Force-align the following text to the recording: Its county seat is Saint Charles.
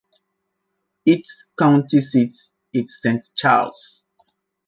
Its 1.05 1.51
county 1.59 2.01
seat 2.01 2.35
is 2.73 2.99
Saint 3.01 3.23
Charles. 3.35 4.03